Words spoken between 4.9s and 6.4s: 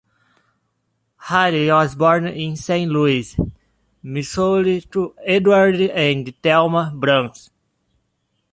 to Edward and